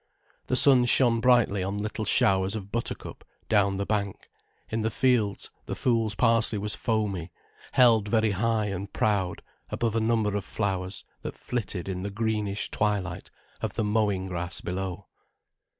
[0.47, 4.31] The sun shone brightly on little showers of buttercup down the bank,
[4.67, 7.31] in the fields the fool's parsley was foamy,
[7.73, 12.71] held very high and proud above a number of flowers that flitted in the greenish
[12.71, 13.29] twilight
[13.61, 15.05] of the mowing grass below.